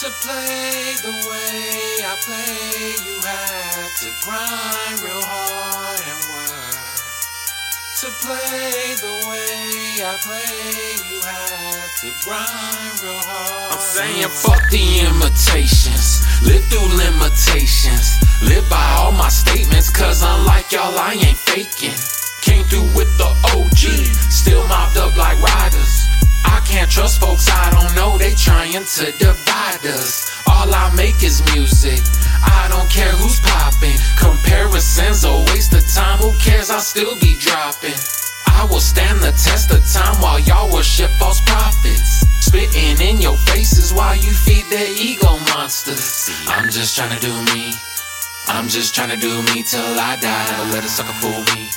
[0.00, 6.84] To play the way I play, you had to grind real hard and work.
[8.04, 13.72] To play the way I play, you had to grind real hard.
[13.72, 18.20] I'm saying fuck the imitations, live through limitations.
[18.42, 21.96] Live by all my statements, cause unlike y'all, I ain't faking.
[22.42, 24.05] Came through with the OG,
[28.72, 30.42] trying to divide us.
[30.48, 32.00] All I make is music,
[32.42, 33.96] I don't care who's popping.
[34.18, 36.70] Comparisons a waste of time, who cares?
[36.70, 37.94] I'll still be dropping.
[38.46, 42.26] I will stand the test of time while y'all worship false prophets.
[42.40, 46.30] Spitting in your faces while you feed their ego monsters.
[46.48, 47.72] I'm just trying to do me.
[48.48, 50.72] I'm just trying to do me till I die.
[50.72, 51.68] Let a sucker fool me.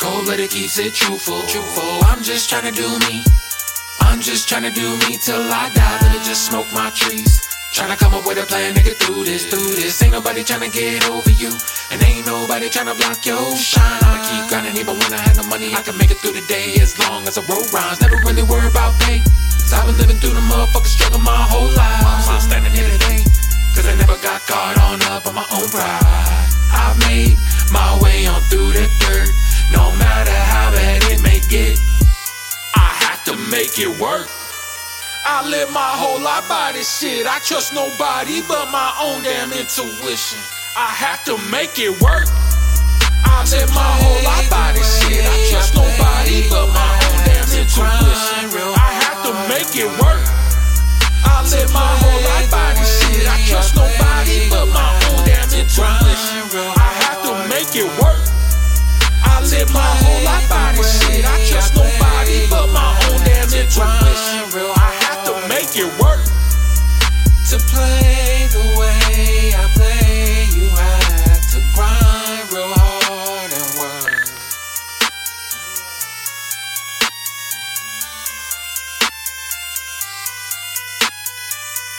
[0.00, 1.40] Cold blooded keeps it truthful.
[1.42, 2.04] Truthful.
[2.08, 3.22] I'm just trying to do me.
[4.10, 5.98] I'm just trying to do me till I die.
[6.02, 7.46] Better just smoke my trees.
[7.70, 10.02] Tryna come up with a plan get through this, through this.
[10.02, 11.54] Ain't nobody tryna get over you.
[11.94, 14.02] And ain't nobody tryna block your shine.
[14.02, 15.72] I'ma keep grinding even when I had no money.
[15.72, 18.02] I can make it through the day as long as I roll rhymes.
[18.02, 19.22] Never really worry about pay.
[19.62, 22.00] Cause I've been living through the motherfucking struggle my whole life.
[33.70, 34.26] Make it work.
[35.24, 37.26] I live my whole life by this shit.
[37.26, 40.38] I trust nobody but my own damn intuition.
[40.76, 42.26] I have to make it work.
[43.24, 44.09] I live my whole
[65.74, 66.24] make it work.
[67.50, 68.09] To play